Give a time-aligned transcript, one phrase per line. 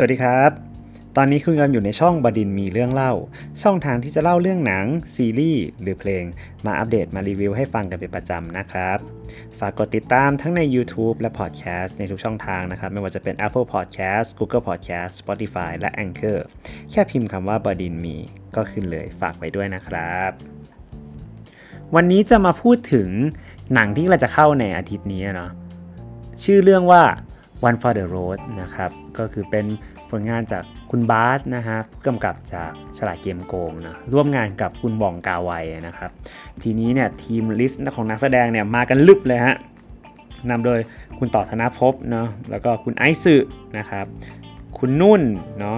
[0.00, 0.50] สวัสดีครับ
[1.16, 3.12] ตอนนี้คุณกำลังอยู่ในช่องบดินมีเรื่องเล่า
[3.62, 6.24] ช่องทางที่จะเล่าเรื่องหนัง ซีรีส์หรือเพลง
[6.66, 8.98] มาอัปเดตมารีวิวให้ฟังกันเป็นประจำนะครับ
[9.58, 16.38] ฝากกดติดตามทั้งใน YouTube และ Podcast ในทุกช่องทางนะครับ ไม่ว่าจะเป็น Apple Podcast Google Podcast Spotify และ Anchor
[16.90, 18.16] แค่พิมพ์คำว่าบดินมี
[18.56, 20.30] ก็ขึ้นเลยฝากไว้ด้วยนะครับ
[21.94, 23.08] วันนี้จะมาพูดถึง
[23.74, 25.50] หนังที่เราจะเข้าในอาทิตย์นี้เนาะ
[26.44, 27.02] ชื่อเรื่องว่า
[27.66, 29.66] One for the Road นะครับ ก็คือเป็น
[30.10, 35.52] ผลงานจากคุณบาสนะฮะผู้กำกับจากฉลาดเกมโกงนะร่วมงานกับคุณหว่องกาไว
[35.86, 36.10] นะครับ
[36.62, 39.56] ทีนี้เนี่ยทีม list ของนักแสดงเนี่ยมากันลึบเลยฮะ
[40.50, 40.78] นำโดย
[41.18, 43.36] คุณต่อธนภพเนาะแล้วก็คุณไอซ์ซึ
[43.78, 44.06] นะครับ
[44.78, 45.22] คุณนุ่น
[45.58, 45.76] เนาะ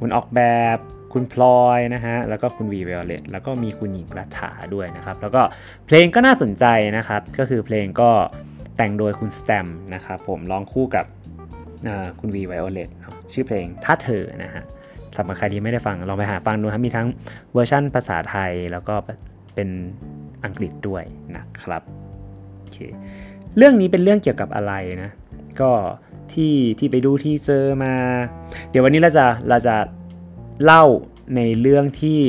[0.00, 0.40] คุณออกแบ
[0.76, 0.78] บ
[1.12, 5.42] คุณพลอยนะฮะ แล้วก็คุณวีโอเลตแล้วก็มีคุณหญิงรัฐาด้วยนะครับ แล้วก็
[5.86, 6.64] เพลงก็น่าสนใจ
[6.96, 8.10] นะครับ ก็คือเพลงก็
[8.76, 11.06] แต่งโดยคุณสแตมนะครับผมร้องคู่กับ
[12.20, 12.90] คุณวีไวโอเลต
[13.32, 14.62] ชื่อเพลงถ้าเธอนะฮะ
[15.16, 17.06] สำหรับใครที่ไม่ได้ฟังลองไปหาฟังดูครับมีทั้ง
[17.52, 18.94] เวอร์ชั่นภาษาไทยแล้วก็
[19.54, 19.68] เป็น
[20.44, 21.04] อังกฤษด้วย
[21.36, 21.82] นะครับ
[22.58, 22.78] โอเค
[23.56, 25.10] เรื่องนี้เป็นเรื่องเกี่ยวกับอะไรนะ
[25.60, 25.70] ก็
[26.32, 27.92] ที่ที่ไปดูที่เจอมา
[28.70, 29.76] เดี๋ยววันนี้เราจะเราจะ
[30.64, 30.84] เล่า
[31.36, 32.20] ในเรื่องที่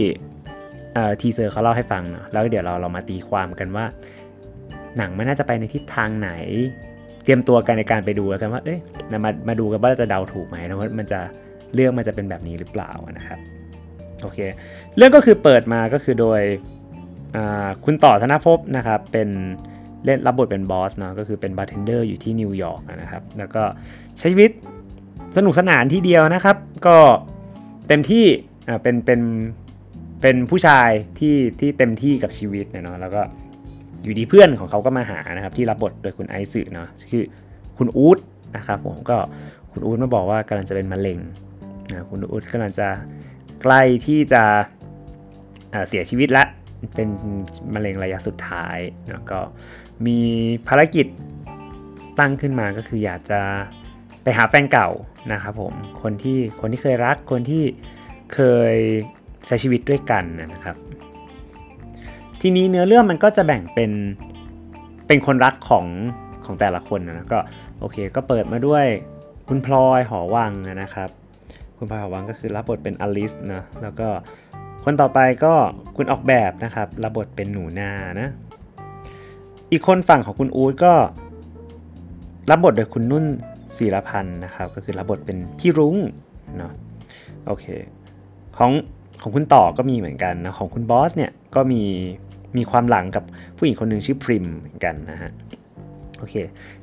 [1.22, 3.86] teaser เขาเล่าให้ฟังเนาะแล้วเดี๋ยวเราเรามาตีความกันว่า
[4.98, 6.32] หนังมันน่าจะไปในทิศทางไหน
[7.24, 8.80] เตรียมตัวกันในการไปดูแล้วกันว่า เอ้ย
[9.12, 11.20] มามาดูกันว่าเราจะเดาถูกไหมนะว่ามันจะ
[11.74, 13.40] เรื่องมันจะเป็นแบบนี้หรือเปล่านะครับ
[14.22, 14.40] โอเค
[14.98, 16.42] เรื่องก็คือเปิดมาก็คือโดย
[17.86, 19.30] คุณต่อธนภพนะครับเป็น
[20.06, 23.64] เล่นรับบทเป็นบอสเนาะก็คือเป็นบาร์เทนเดอร์อยู่ที่นิวยอร์กนะครับ แล้วก็
[24.20, 24.52] ใช้ชีวิต
[25.38, 26.98] สนุกสนานที่เดียวนะครับ ก็
[27.88, 28.26] เต็มที่
[28.68, 29.22] อ่าเป็นเป็น
[30.22, 33.22] เป็นผู้ชายที่ที่เต็มที่กับชีวิตเนาะแล้วก็
[34.04, 37.24] อยู่ดีเพื่อนของเขาก็มาหานะครับที่รับบทโดยคุณไอซ์เนาะคือ
[37.78, 38.18] คุณอู๊ด
[38.58, 39.18] นะครับผมก็
[39.72, 41.20] คุณอู๊ดมาบอกว่ากำลังจะเป็นมะเร็ง
[41.92, 42.88] นะคุณอู๊ดกำลังจะ
[43.62, 44.44] ใกล้ที่จะ
[45.90, 46.44] เสียชีวิตละ
[46.96, 47.10] เป็น
[47.74, 48.78] มะเร็งระยะสุดท้าย
[49.12, 49.40] แล้วก็
[50.06, 50.20] มี
[50.68, 51.06] ภารกิจ
[52.20, 53.42] ตั้งขึ้นมาก็คืออยากจะ
[54.24, 54.90] ไปหาแฟนเก่า
[55.32, 57.64] นะครับผมคนที่คนที่เคยรักคนที่
[58.34, 58.40] เค
[58.74, 58.76] ย
[59.46, 60.76] ใช้ชีวิตด้วยกันนะครับ
[62.46, 63.92] ทีนี้เนื้อเรื่องมันก็จะแบ่งเป็น
[65.08, 65.86] เป็นคนรักของ
[66.46, 67.40] ของแต่ละคนนะก็
[67.80, 68.86] โอเคก็เปิดมาด้วย
[69.48, 70.52] คุณพลอยหอวัง
[70.82, 71.10] นะครับ
[71.78, 74.08] คุณพลอยหอวังก็คือรับบทเป็นอลิสนะแล้วก็
[74.84, 75.54] คนต่อไปก็
[75.96, 78.30] คุณออกแบบนะครับรับบทเป็นหนูนานะ
[79.72, 80.94] อีกคนฝั่งของคุณอู๊ดก็
[82.50, 83.26] รับบทโดยคุณนุ่น
[83.78, 85.96] ศิรพันธ์นะครับ ก็คือรับบทเป็นพี่รุ้ง
[86.58, 86.72] เนาะ
[87.48, 87.66] โอเค
[88.58, 88.72] ของ
[89.22, 91.84] ของคุณต่อก็มีเหมือนกันนะของคุณบอสเนี่ยก็มี
[92.58, 93.24] มีความหลังกับ
[93.58, 95.32] ผู้หญิงคนหนึ่งชื่อพริมเหมือนกันนะฮะ
[96.18, 96.36] โอเค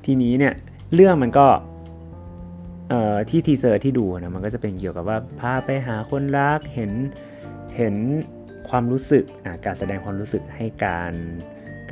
[0.04, 0.54] ทีนี้เนี่ย
[0.94, 1.46] เรื่องมันก็
[3.30, 6.92] ที่ teaser ที่ดูนะมันก็จะเป็นเกี่ยวกับว่าพาไปหาคนรักเห็น
[7.76, 7.94] เห็น
[8.68, 9.24] ความรู้สึก
[9.64, 11.12] การแสดงความรู้สึกให้การ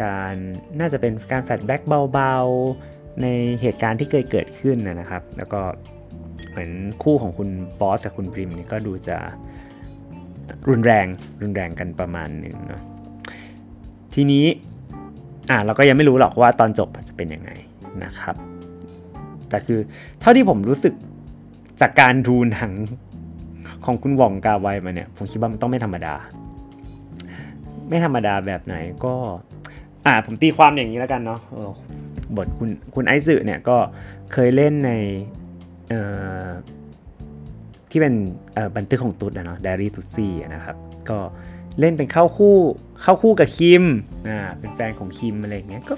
[0.02, 0.34] การ
[0.80, 1.80] น่าจะเป็นการแฟลชแบ็ก
[2.12, 3.26] เบาๆ ใน
[3.60, 5.60] เหตุการณ์ที่เคยเกิดขึ้นนะครับ แล้วก็
[6.50, 6.70] เหมือน
[7.02, 7.48] คู่ของคุณ
[7.80, 9.16] บอสกับคุณพริมนี่ก็ดูจะ
[10.68, 11.06] รุนแรง
[11.42, 12.82] รุนแรงกันประมาณหนึ่งเนาะ
[14.20, 14.44] ทีนี้
[15.50, 17.50] อ่าเราก็ยังไม่รู้หรอกว่าตอนจบจะเป็นยังไง
[18.04, 18.36] นะครับ
[19.48, 19.78] แต่คือ
[20.20, 20.94] เท่าที่ผมรู้สึก
[21.80, 22.70] จากการดูหนัง
[23.84, 26.14] ของคุณหว่องกาไวมาเนี่ย ผมคิดว่ามันต้องไม่ธรรมดา
[27.88, 28.74] ไม่ธรรมดาแบบไหน
[29.04, 29.14] ก็
[30.06, 31.40] อ่าผมตีความอย่างนี้แล้วกันเนาะ
[32.36, 33.76] บทคุณคุณไอซ์เนี่ยก็
[34.32, 34.90] เคยเล่นใน
[37.90, 38.14] ที่เป็น
[38.76, 40.76] บันทึกของตุ๊ดนะเนาะ d ดรี่ตุ๊ดซี่นะครับ
[41.10, 41.18] ก็
[41.80, 42.56] เล่นเป็นเข้าคู่
[43.02, 43.84] เข้าคู่กับคิม
[44.28, 45.94] อ่าเป็นแฟนของคิมอะไรเงี้ยก็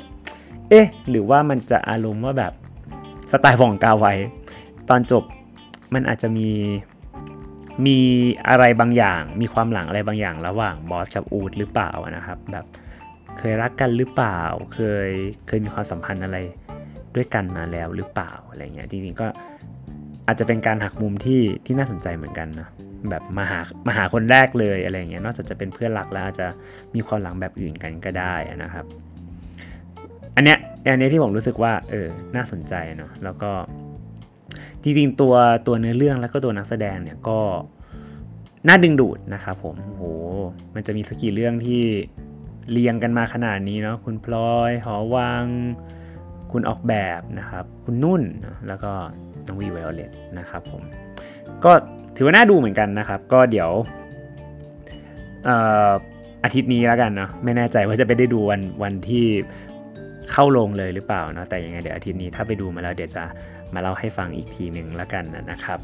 [0.70, 2.52] เอ๊ะหรือว่ามันจะอารมณ์ว่าแบบ
[3.32, 4.14] สไตล์ฟองกาไว้
[4.88, 5.24] ตอนจบ
[5.94, 6.50] มันอาจจะมี
[7.86, 7.98] มี
[8.48, 12.66] อะไรบางอย่าง มีความหลังอะไรบางอย่างระหว่างบอสกับอูดหรือเปล่านะครับ แบบ
[13.38, 14.40] เคยรักกันหรือเปล่า
[14.74, 15.10] เคย
[15.46, 16.38] เคยมีความสัมพันธ์อะไร
[17.14, 19.26] ด้วยกันมาแล้วหรือเปล่าอะไรเงี้ยจริงๆก็
[20.26, 22.68] อาจจะเป็นการหักมุมที่ที่น่าสนใจเหมือนกันนะ
[23.08, 26.46] แบบมาหามาหาคนแรกเลยอะไรเงี้ยนอกจากจะเป็นเพื่อนรักแล้วอาจจะ
[26.94, 28.84] มีความหลังแบบอื่นกันก็ได้นะครับ
[30.36, 30.58] อันเนี้ย
[30.92, 33.52] อันนี้ที่ผมรู้สึกว่าเออน่าสนใจเนาะแล้วก็
[34.82, 35.34] จริงๆตัว
[35.66, 37.40] ตัวเนื้อเรื่องแล้วก็ตัวนักแสดงเนี่ยก็
[38.68, 40.04] น่าดึงดูดนะครับผมโห
[40.74, 41.82] มันจะมีสกี่เรื่องที่
[42.72, 45.44] เรียงกันมาขนาดนี้เนาะคุณพลอยหอวัง
[46.52, 48.22] คุณออกแบบนะครับ คุณนุ่น
[48.68, 48.92] แล้วก็
[49.46, 50.82] น้องวีไวโอเลตนะครับผม
[51.64, 51.72] ก็
[52.20, 53.70] ถือว่าน่าดูเหมือนกันนะครับ ก็เดี๋ยว
[56.44, 59.26] อาทิตย์นี้แล้วกันเนาะไม่แน่ใจว่าจะไปได้ดูวันวันที่
[60.32, 63.22] เข้าลงเลยหรือเปล่าเนาะแต่ยังไงเดี๋ยวอาทิตย์นี้ถ้าไปดูมาแล้วเดี๋ยวจะ
[63.74, 65.78] มาเล่าให้ฟังอีกทีหนึ่งแล้วกันนะครับ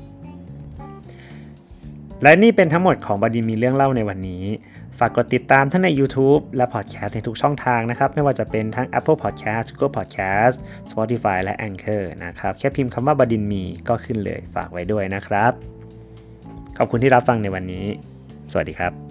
[2.23, 4.45] และนี่เป็นทั้งหมดของบดีมีเรื่องเล่าในวันนี้
[4.99, 10.55] ฝากกดติดตามทั้งใน YouTube และ Podcast ในทุกช่องทางนะครับ ไม่ว่าจะเป็นทั้ง Apple Podcast Google Podcast
[10.91, 15.55] Spotify และ Anchor นะครับ แค่พิมพ์คำว่าบดินมีก็ขึ้นเลยฝากไว้ด้วยนะครับ
[16.79, 17.87] ขอบคุณที่รับฟังในวันนี้
[18.53, 19.06] สวัสดีครับ